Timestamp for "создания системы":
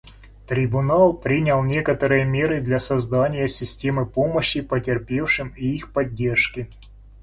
2.79-4.07